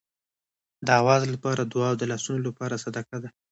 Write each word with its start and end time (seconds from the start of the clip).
د 0.85 0.87
آواز 1.01 1.23
لپاره 1.33 1.61
دعا 1.63 1.87
او 1.91 1.97
د 2.01 2.03
لاسونو 2.11 2.41
لپاره 2.47 2.81
صدقه 2.83 3.17
ده. 3.23 3.29